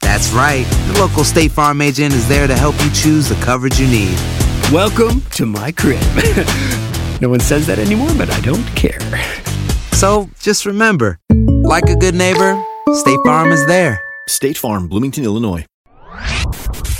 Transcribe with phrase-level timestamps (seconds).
[0.00, 0.64] That's right.
[0.92, 4.16] The local State Farm agent is there to help you choose the coverage you need.
[4.72, 6.00] Welcome to my crib.
[7.20, 9.00] no one says that anymore, but I don't care.
[9.92, 11.18] So just remember,
[11.64, 12.62] like a good neighbor,
[12.94, 14.00] State Farm is there.
[14.28, 15.64] State Farm, Bloomington, Illinois.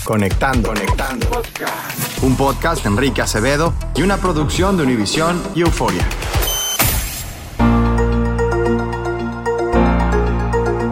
[0.05, 1.27] Conectando, conectando.
[2.22, 6.06] Un podcast de Enrique Acevedo y una producción de Univisión y Euforia.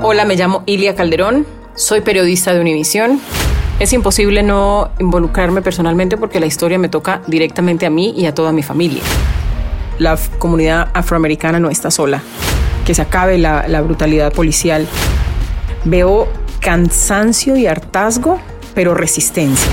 [0.02, 3.20] Hola, me llamo Ilia Calderón, soy periodista de Univisión.
[3.80, 8.34] Es imposible no involucrarme personalmente porque la historia me toca directamente a mí y a
[8.34, 9.02] toda mi familia.
[9.98, 12.22] La comunidad afroamericana no está sola.
[12.86, 14.86] Que se acabe la, la brutalidad policial.
[15.84, 16.28] Veo
[16.60, 18.40] cansancio y hartazgo,
[18.74, 19.72] pero resistencia.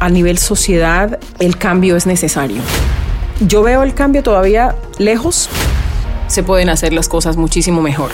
[0.00, 2.62] A nivel sociedad, el cambio es necesario.
[3.40, 5.48] Yo veo el cambio todavía lejos.
[6.28, 8.10] Se pueden hacer las cosas muchísimo mejor.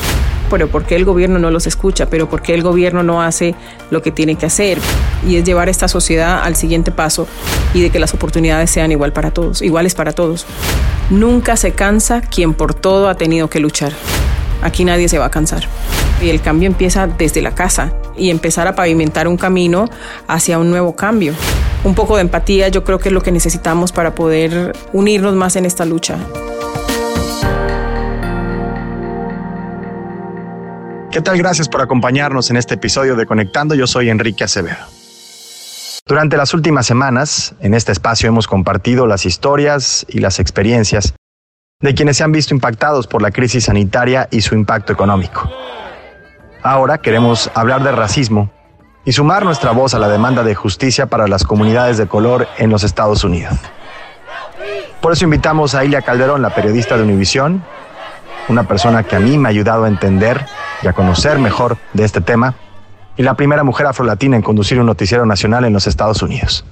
[0.51, 2.07] Pero ¿por qué el gobierno no los escucha?
[2.07, 3.55] ¿Pero por qué el gobierno no hace
[3.91, 4.79] lo que tiene que hacer?
[5.27, 7.27] Y es llevar esta sociedad al siguiente paso
[7.75, 10.47] y de que las oportunidades sean igual para todos, iguales para todos.
[11.11, 13.93] Nunca se cansa quien por todo ha tenido que luchar.
[14.63, 15.65] Aquí nadie se va a cansar.
[16.21, 19.89] Y el cambio empieza desde la casa y empezar a pavimentar un camino
[20.27, 21.33] hacia un nuevo cambio.
[21.85, 25.55] Un poco de empatía yo creo que es lo que necesitamos para poder unirnos más
[25.55, 26.19] en esta lucha.
[31.19, 31.37] ¿Qué tal?
[31.37, 33.75] Gracias por acompañarnos en este episodio de Conectando.
[33.75, 34.87] Yo soy Enrique Acevedo.
[36.07, 41.15] Durante las últimas semanas, en este espacio hemos compartido las historias y las experiencias
[41.81, 45.51] de quienes se han visto impactados por la crisis sanitaria y su impacto económico.
[46.63, 48.53] Ahora queremos hablar de racismo
[49.05, 52.71] y sumar nuestra voz a la demanda de justicia para las comunidades de color en
[52.71, 53.59] los Estados Unidos.
[55.01, 57.65] Por eso invitamos a Ilia Calderón, la periodista de Univisión,
[58.49, 60.47] una persona que a mí me ha ayudado a entender
[60.83, 62.55] y a conocer mejor de este tema,
[63.17, 66.65] y la primera mujer afrolatina en conducir un noticiero nacional en los Estados Unidos.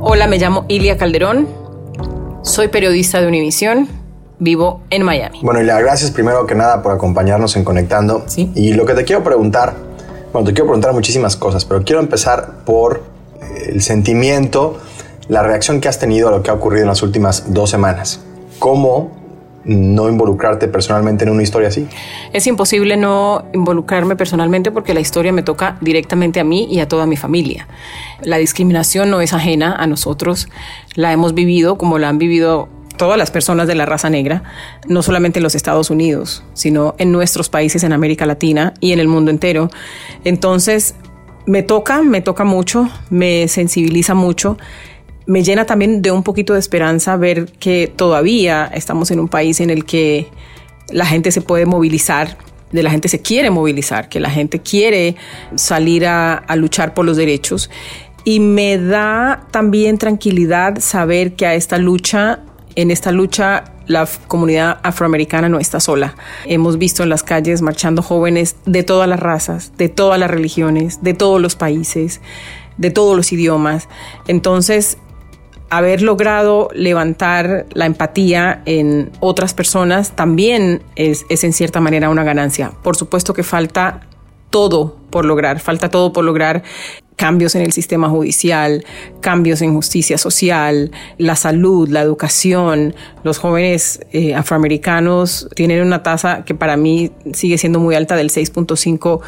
[0.00, 1.48] Hola, me llamo Ilia Calderón,
[2.42, 3.88] soy periodista de Univisión,
[4.38, 5.40] vivo en Miami.
[5.42, 8.26] Bueno, Ilia, gracias primero que nada por acompañarnos en Conectando.
[8.36, 9.74] Y lo que te quiero preguntar,
[10.32, 13.04] bueno, te quiero preguntar muchísimas cosas, pero quiero empezar por
[13.66, 14.78] el sentimiento,
[15.28, 18.20] la reacción que has tenido a lo que ha ocurrido en las últimas dos semanas.
[18.58, 19.22] ¿Cómo
[19.64, 21.86] no involucrarte personalmente en una historia así?
[22.32, 26.88] Es imposible no involucrarme personalmente porque la historia me toca directamente a mí y a
[26.88, 27.68] toda mi familia.
[28.22, 30.48] La discriminación no es ajena a nosotros,
[30.94, 34.42] la hemos vivido como la han vivido todas las personas de la raza negra,
[34.86, 39.00] no solamente en los Estados Unidos, sino en nuestros países en América Latina y en
[39.00, 39.70] el mundo entero.
[40.24, 40.94] Entonces,
[41.46, 44.56] me toca, me toca mucho, me sensibiliza mucho
[45.26, 49.60] me llena también de un poquito de esperanza ver que todavía estamos en un país
[49.60, 50.28] en el que
[50.90, 52.36] la gente se puede movilizar,
[52.70, 55.16] de la gente se quiere movilizar, que la gente quiere
[55.54, 57.70] salir a, luchar por los derechos.
[58.24, 62.40] Y me da también tranquilidad saber que a esta lucha,
[62.76, 66.14] en esta lucha, la comunidad afroamericana no está sola.
[66.46, 71.02] Hemos visto en las calles marchando jóvenes de todas las razas, de todas las religiones,
[71.02, 72.20] de todos los países,
[72.78, 73.88] de todos los idiomas.
[74.28, 74.98] Entonces,
[75.72, 82.24] haber logrado levantar la empatía en otras personas también es, es, en cierta manera una
[82.24, 82.72] ganancia.
[82.82, 84.02] Por supuesto que falta
[84.50, 86.62] todo por lograr, falta todo por lograr
[87.16, 88.84] cambios en el sistema judicial,
[89.20, 92.94] cambios en justicia social, la salud, la educación.
[93.22, 98.28] Los jóvenes eh, afroamericanos tienen una tasa que para mí sigue siendo muy alta del
[98.28, 99.20] 6.5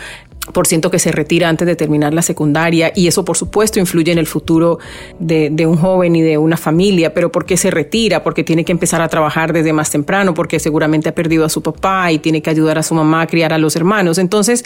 [0.52, 4.12] por ciento que se retira antes de terminar la secundaria y eso por supuesto influye
[4.12, 4.78] en el futuro
[5.18, 8.22] de, un joven y de una familia, pero ¿por qué se retira?
[8.22, 11.62] Porque tiene que empezar a trabajar desde más temprano, porque seguramente ha perdido a su
[11.62, 14.18] papá y tiene que ayudar a su mamá a criar a los hermanos.
[14.18, 14.64] Entonces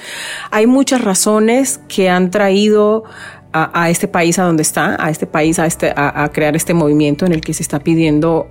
[0.51, 3.05] hay muchas razones que han traído
[3.53, 7.33] a, este país a donde está, a este país este, a crear este movimiento en
[7.33, 8.49] el que se está pidiendo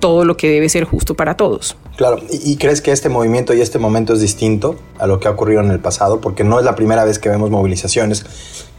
[0.00, 1.76] todo lo que debe ser justo para todos.
[2.00, 5.32] Claro, ¿Y, crees que este movimiento y este momento es distinto a lo que ha
[5.32, 6.22] ocurrido en el pasado?
[6.22, 8.24] Porque no es la primera vez que vemos movilizaciones,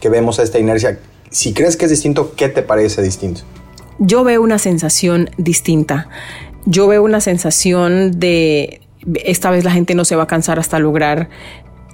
[0.00, 0.98] que vemos esta inercia.
[1.30, 3.42] Si crees que es distinto, ¿qué te parece distinto?
[4.00, 6.08] Yo veo una sensación distinta.
[6.66, 8.80] Yo veo una sensación de
[9.22, 11.28] esta vez la gente no se va a cansar hasta lograr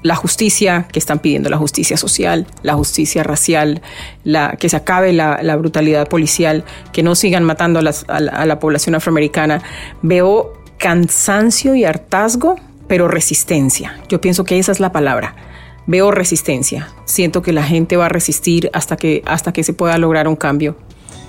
[0.02, 3.82] la justicia que están pidiendo, la justicia social, la justicia racial,
[4.24, 8.32] la, que se acabe la, brutalidad policial, que no sigan matando a, las, a, la,
[8.32, 9.60] a la población afroamericana.
[10.00, 14.00] Veo cansancio y hartazgo, pero resistencia.
[14.08, 15.36] Yo pienso que esa es la palabra.
[15.86, 16.88] Veo resistencia.
[17.04, 20.36] Siento que la gente va a resistir hasta que, hasta que se pueda lograr un
[20.36, 20.76] cambio.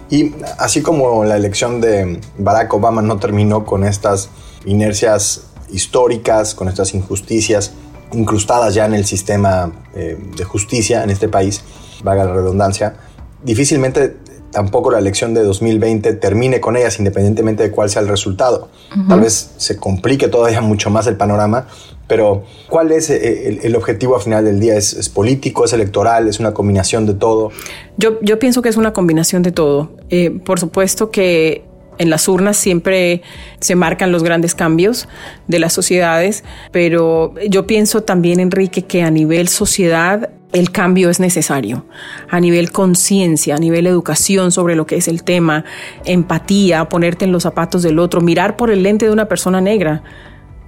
[0.10, 4.30] Y así como la elección de Barack Obama no terminó con estas
[4.66, 7.74] inercias históricas, con estas injusticias
[8.12, 11.62] incrustadas ya en el sistema eh, de justicia en este país,
[12.04, 12.96] vaga la redundancia,
[13.44, 14.18] difícilmente
[14.52, 18.70] tampoco la elección de 2020 termine con ellas, independientemente de cuál sea el resultado.
[18.96, 19.08] Uh -huh.
[19.08, 21.68] Tal vez se complique todavía mucho más el panorama,
[22.08, 24.76] pero ¿cuál es el, el objetivo al final del día?
[24.76, 27.52] ¿Es, ¿Es, político, es electoral, es una combinación de todo?
[27.98, 29.92] Yo, yo pienso que es una combinación de todo.
[30.10, 31.69] Eh, por supuesto que
[32.00, 33.22] en las urnas siempre
[33.60, 35.08] se marcan los grandes cambios
[35.48, 41.20] de las sociedades, pero yo pienso también, Enrique, que a nivel sociedad el cambio es
[41.20, 41.86] necesario.
[42.30, 45.66] A nivel conciencia, a nivel educación sobre lo que es el tema,
[46.06, 50.02] empatía, ponerte en los zapatos del otro, mirar por el lente de una persona negra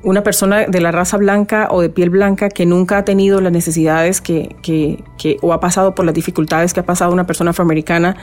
[0.03, 3.51] una persona de la raza blanca o de piel blanca que nunca ha tenido las
[3.51, 8.17] necesidades que, que, o ha pasado por las dificultades que ha pasado una persona afroamericana,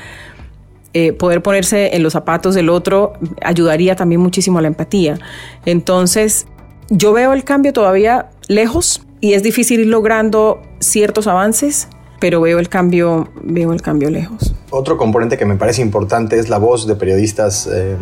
[0.95, 3.13] eh, poder ponerse en los zapatos del otro
[3.43, 5.19] ayudaría también muchísimo a la empatía.
[5.67, 6.47] Entonces,
[6.89, 11.89] yo veo el cambio todavía lejos y es difícil ir logrando ciertos avances,
[12.21, 14.55] pero veo el cambio, veo el cambio lejos.
[14.71, 17.97] Otro componente que me parece importante es la voz de periodistas eh,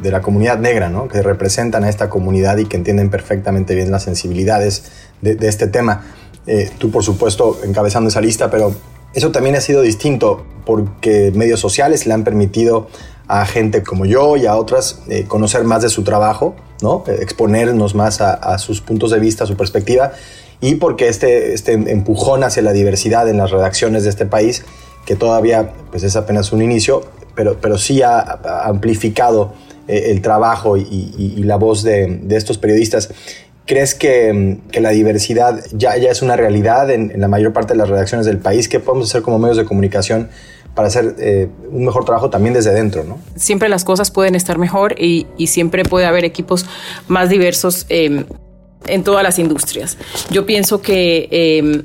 [0.00, 1.08] de la comunidad negra, ¿no?
[1.08, 4.90] que representan a esta comunidad y que entienden perfectamente bien las sensibilidades
[5.20, 6.02] de, de este tema.
[6.46, 8.74] Eh, tú, por supuesto, encabezando esa lista, pero
[9.14, 12.88] eso también ha sido distinto porque medios sociales le han permitido
[13.30, 17.04] a gente como yo y a otras eh, conocer más de su trabajo, ¿no?
[17.06, 20.12] exponernos más a, sus puntos de vista, a su perspectiva,
[20.60, 24.64] y porque este, este empujón hacia la diversidad en las redacciones de este país,
[25.06, 27.02] que todavía pues, es apenas un inicio,
[27.34, 29.54] pero, pero sí ha, amplificado
[29.86, 33.10] eh, el trabajo y, y, y la voz de, de, estos periodistas.
[33.70, 37.78] ¿Crees que, que la diversidad ya, es una realidad en, en, la mayor parte de
[37.78, 38.68] las redacciones del país?
[38.68, 40.28] ¿Qué podemos hacer como medios de comunicación
[40.74, 43.04] para hacer eh, un mejor trabajo también desde dentro?
[43.36, 46.66] Siempre las cosas pueden estar mejor y, y siempre puede haber equipos
[47.06, 47.86] más diversos.
[47.90, 48.24] Eh,
[48.88, 49.98] en todas las industrias.
[50.30, 51.84] Yo pienso que eh,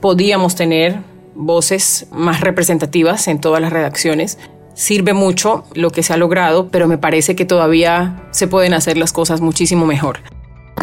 [0.00, 1.00] podíamos tener
[1.36, 4.38] voces más representativas en todas las redacciones.
[4.74, 8.96] Sirve mucho lo que se ha logrado, pero me parece que todavía se pueden hacer
[8.96, 10.20] las cosas muchísimo mejor.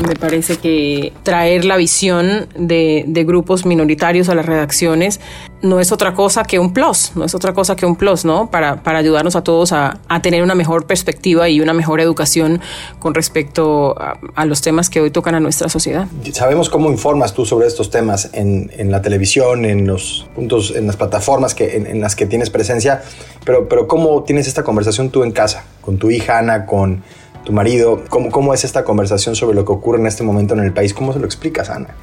[0.07, 5.19] Me parece que traer la visión de, de, grupos minoritarios a las redacciones
[5.61, 8.49] no es otra cosa que un plus, no es otra cosa que un plus, ¿no?
[8.49, 12.61] Para, para ayudarnos a todos a, a, tener una mejor perspectiva y una mejor educación
[12.99, 16.07] con respecto a, a, los temas que hoy tocan a nuestra sociedad.
[16.33, 20.87] Sabemos cómo informas tú sobre estos temas en, en la televisión, en los puntos, en
[20.87, 23.03] las plataformas que, en, en, las que tienes presencia,
[23.43, 27.03] pero, pero ¿cómo tienes esta conversación tú en casa, con tu hija Ana, con
[27.45, 28.03] tu marido.
[28.09, 30.93] ¿Cómo, ¿Cómo, es esta conversación sobre lo que ocurre en este momento en el país?
[30.93, 31.95] ¿Cómo se lo explicas, Ana?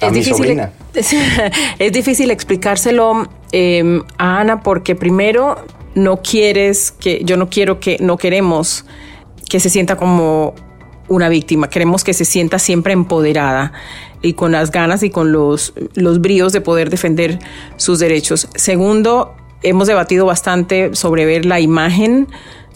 [0.00, 0.72] A es, mi difícil, sobrina.
[0.94, 1.14] Es,
[1.78, 5.56] es difícil explicárselo eh, a Ana porque primero
[5.94, 8.84] no quieres que, yo no quiero que, no queremos
[9.48, 10.54] que se sienta como
[11.08, 13.72] una víctima, queremos que se sienta siempre empoderada
[14.22, 17.38] y con las ganas y con los, los bríos de poder defender
[17.76, 18.48] sus derechos.
[18.54, 22.28] Segundo, hemos debatido bastante sobre ver la imagen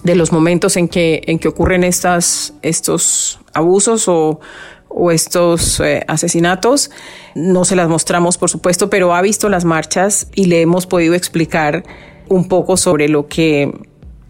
[0.03, 4.41] de los momentos en que, en que ocurren estas, estos abusos o,
[4.89, 6.91] o estos eh, asesinatos.
[7.35, 11.15] No se las mostramos, por supuesto, pero ha visto las marchas y le hemos podido
[11.15, 11.85] explicar
[12.29, 13.73] un poco sobre lo que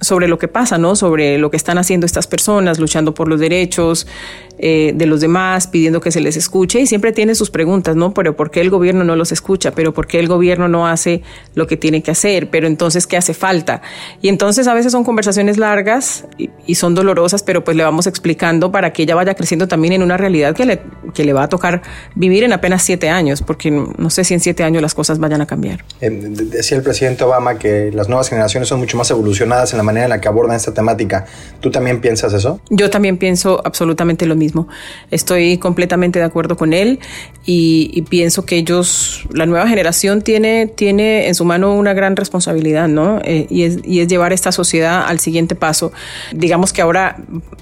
[0.01, 0.97] sobre lo que pasa, ¿no?
[0.97, 4.09] Sobre lo que están haciendo estas personas, luchando por los derechos
[4.59, 8.15] eh, de los demás, pidiendo que se les escuche y siempre tiene sus preguntas, ¿no?
[8.15, 9.73] Pero ¿por qué el gobierno no los escucha?
[9.73, 11.23] ¿Pero por qué el gobierno no hace
[11.55, 12.51] lo que tiene que hacer?
[12.51, 13.83] ¿Pero entonces qué hace falta?
[14.21, 18.07] Y entonces a veces son conversaciones largas y, y son dolorosas, pero pues le vamos
[18.07, 20.81] explicando para que ella vaya creciendo también en una realidad que le,
[21.15, 21.83] que le va a tocar
[22.15, 25.41] vivir en apenas siete años, porque no sé si en siete años las cosas vayan
[25.41, 25.85] a cambiar.
[26.01, 29.83] Eh, decía el presidente Obama que las nuevas generaciones son mucho más evolucionadas en la
[29.83, 31.27] manera en la que abordan esta temática.
[31.61, 32.61] ¿Tú también piensas eso?
[32.71, 34.42] Yo también pienso absolutamente lo mismo.
[35.11, 36.99] Estoy completamente de acuerdo con él
[37.45, 42.89] y, pienso que ellos, la nueva generación tiene, tiene en su mano una gran responsabilidad,
[42.89, 43.21] ¿no?
[43.25, 45.93] Eh, y, es, y es llevar esta sociedad al siguiente paso.
[46.33, 47.17] Digamos que ahora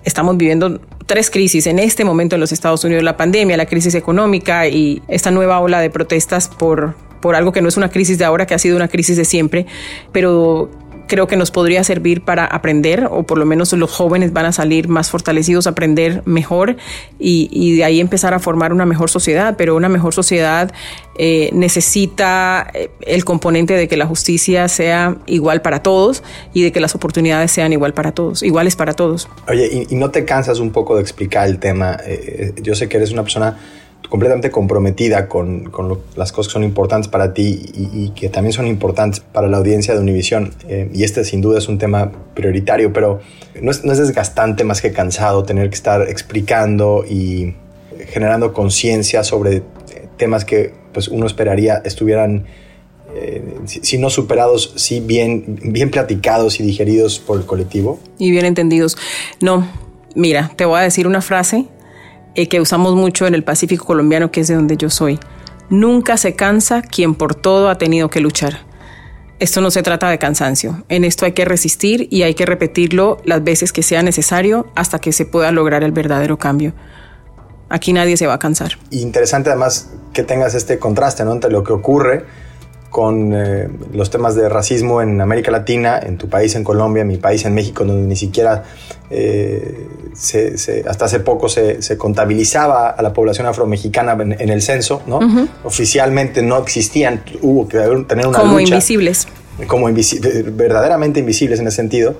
[0.05, 3.95] estamos viviendo tres crisis en este momento en los Estados Unidos, la pandemia, la crisis
[3.95, 8.19] económica y esta nueva ola de protestas por, por algo que no es una crisis
[8.19, 9.67] de ahora, que ha sido una crisis de siempre,
[10.13, 10.71] pero
[11.11, 14.53] creo que nos podría servir para aprender, o por lo menos los jóvenes van a
[14.53, 16.77] salir más fortalecidos, a aprender mejor
[17.19, 19.57] y, y de ahí empezar a formar una mejor sociedad.
[19.59, 20.73] Pero una mejor sociedad
[21.19, 26.23] eh, necesita el componente de que la justicia sea igual para todos
[26.55, 29.29] y de que las oportunidades sean igual para todos, iguales para todos.
[29.49, 31.99] Oye, ¿y, y no te cansas un poco de explicar el tema?
[32.07, 33.59] Eh, yo sé que eres una persona
[34.11, 38.67] completamente comprometida con, con las cosas que son importantes para ti y, que también son
[38.67, 40.53] importantes para la audiencia de Univision.
[40.69, 43.21] Eh, y este sin duda es un tema prioritario, pero
[43.63, 47.55] no es, no es desgastante más que cansado tener que estar explicando y
[48.09, 49.63] generando conciencia sobre
[50.17, 52.47] temas que pues, uno esperaría estuvieran,
[53.15, 58.01] eh, si, si, no superados, sí bien, bien platicados y digeridos por el colectivo.
[58.19, 58.99] Y bien entendidos.
[59.41, 59.69] No,
[60.17, 61.67] mira, te voy a decir una frase
[62.35, 65.19] eh, que usamos mucho en el Pacífico colombiano, que es de donde yo soy.
[65.69, 68.59] Nunca se cansa quien por todo ha tenido que luchar.
[69.39, 70.85] Esto no se trata de cansancio.
[70.89, 74.99] En esto hay que resistir y hay que repetirlo las veces que sea necesario hasta
[74.99, 76.75] que se pueda lograr el verdadero cambio.
[77.71, 78.73] Aquí nadie se va a cansar.
[78.91, 81.33] Interesante además que tengas este contraste ¿no?
[81.33, 82.27] entre lo que ocurre
[82.91, 87.09] con eh, los temas de racismo en América Latina, en tu país, en Colombia, en
[87.09, 88.65] mi país, en México, donde ni siquiera
[89.11, 94.49] eh, se, se, hasta hace poco se, se, contabilizaba a la población afromexicana en, en
[94.49, 95.19] el censo, ¿no?
[95.19, 95.49] Uh -huh.
[95.65, 97.79] Oficialmente no existían, hubo que
[98.09, 98.75] tener una como lucha.
[98.75, 99.29] invisibles.
[99.69, 102.17] Como invisi verdaderamente invisibles en ese sentido.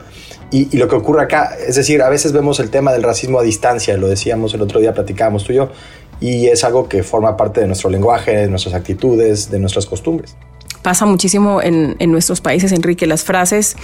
[0.53, 3.39] Y, y, lo que ocurre acá, es decir, a veces vemos el tema del racismo
[3.39, 5.71] a distancia, lo decíamos el otro día, platicábamos tú y yo,
[6.21, 10.37] y es algo que forma parte de nuestro lenguaje, de nuestras actitudes, de nuestras costumbres
[10.83, 13.77] pasa muchísimo en, en, nuestros países, Enrique, las frases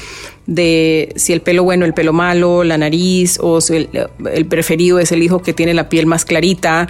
[0.47, 3.89] de si el pelo bueno, el pelo malo, la nariz, o si
[4.33, 6.89] el, preferido es el hijo que tiene la piel más clarita.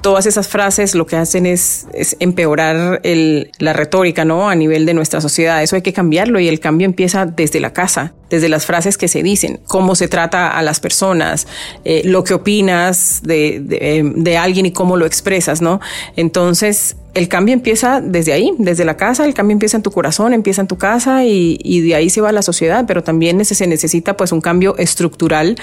[0.00, 4.50] Todas esas frases lo que hacen es, es empeorar la retórica, ¿no?
[4.50, 5.62] A nivel de nuestra sociedad.
[5.62, 9.06] Eso hay que cambiarlo y el cambio empieza desde la casa, desde las frases que
[9.06, 11.46] se dicen, cómo se trata a las personas,
[11.84, 15.80] eh, lo que opinas de, de, de alguien y cómo lo expresas, ¿no?
[16.16, 20.32] Entonces, el cambio empieza desde ahí, desde la casa, el cambio empieza en tu corazón,
[20.32, 23.66] empieza en tu casa y, de ahí se va a la sociedad, pero también se
[23.66, 25.56] necesita pues un cambio estructural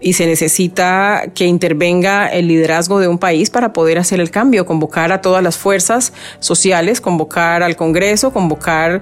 [0.00, 4.66] y se necesita que intervenga el liderazgo de un país para poder hacer el cambio,
[4.66, 9.00] convocar a todas las fuerzas sociales, convocar al Congreso, convocar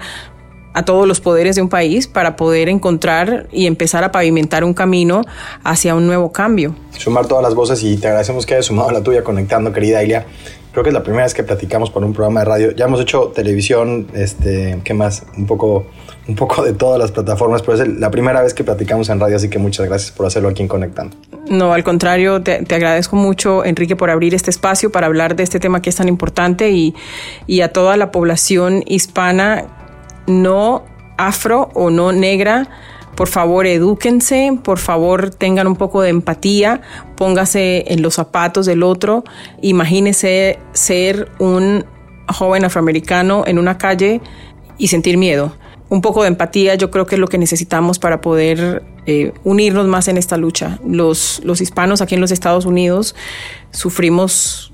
[0.73, 4.75] a todos los poderes de un país para poder encontrar y empezar a pavimentar un
[4.75, 5.23] camino
[5.65, 6.77] hacia un nuevo cambio.
[6.97, 10.27] Sumar todas las voces y te agradecemos que hayas sumado la tuya conectando, querida Ilia
[10.73, 12.71] creo que es la primera vez que platicamos por un programa de radio.
[12.73, 15.25] Ya hemos hecho televisión, este, ¿qué más?
[15.37, 15.87] Un poco,
[16.29, 19.37] un poco de todas las plataformas, pero es la primera vez que platicamos en radio,
[19.37, 21.17] así que muchas gracias por hacerlo aquí en Conectando.
[21.49, 25.43] No, al contrario, te, te agradezco mucho, Enrique, por abrir este espacio para hablar de
[25.43, 26.95] este tema que es tan importante y,
[27.47, 29.65] y a toda la población hispana
[30.27, 30.85] no
[31.17, 32.69] afro o no negra
[33.21, 36.81] por favor, edúquense, por favor, tengan un poco de empatía,
[37.19, 39.25] póngase en los zapatos del otro,
[39.61, 41.85] imagínese ser un
[42.29, 44.23] joven afroamericano en una calle
[44.79, 45.55] y sentir miedo.
[45.91, 49.87] Un poco de empatía yo creo que es lo que necesitamos para poder eh, unirnos
[49.87, 50.79] más en esta lucha.
[50.83, 53.15] Los, los hispanos aquí en los Estados Unidos
[53.71, 54.73] sufrimos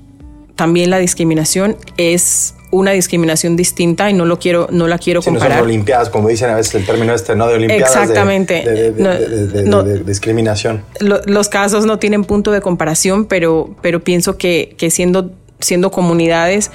[0.55, 1.75] también la discriminación.
[1.97, 5.49] Es una discriminación distinta y no lo quiero no la quiero comparar.
[5.49, 7.47] No son olimpiadas, como dicen a veces el término este, ¿no?
[7.47, 7.95] De olimpiadas.
[7.95, 8.61] Exactamente.
[8.61, 10.83] De, de, de, no, de no, discriminación.
[10.99, 15.91] Lo, los casos no tienen punto de comparación, pero, pero pienso que, que siendo, siendo
[15.91, 16.71] comunidades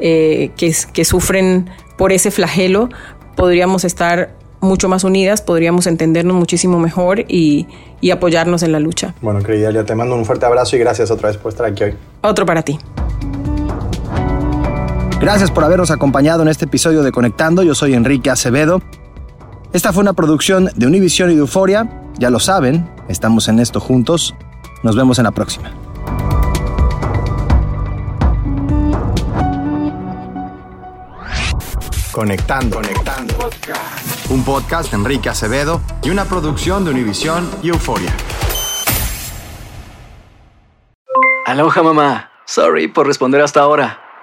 [0.00, 2.88] eh, que, que sufren por ese flagelo,
[3.36, 7.66] podríamos estar mucho más unidas, podríamos entendernos muchísimo mejor y,
[8.00, 9.14] y apoyarnos en la lucha.
[9.20, 11.84] Bueno, querida, ya te mando un fuerte abrazo y gracias otra vez por estar aquí
[11.84, 11.94] hoy.
[12.22, 12.78] Otro para ti.
[15.24, 17.62] Gracias por habernos acompañado en este episodio de Conectando.
[17.62, 18.82] Yo soy Enrique Acevedo.
[19.72, 21.88] Esta fue una producción de Univision y de Euforia.
[22.18, 24.34] Ya lo saben, estamos en esto juntos.
[24.82, 25.72] Nos vemos en la próxima.
[32.12, 33.50] Conectando, conectando.
[34.28, 38.14] Un podcast de Enrique Acevedo y una producción de Univision y Euforia.
[41.46, 42.30] Aloha mamá.
[42.44, 44.03] Sorry por responder hasta ahora.